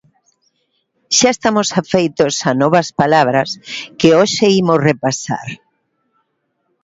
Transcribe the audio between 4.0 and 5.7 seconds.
hoxe imos repasar.